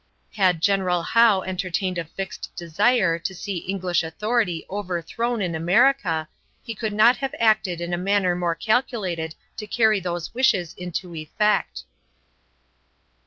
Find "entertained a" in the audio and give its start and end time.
1.43-2.03